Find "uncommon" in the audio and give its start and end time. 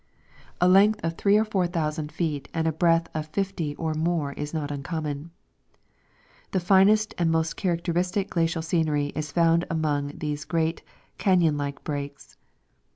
4.71-5.29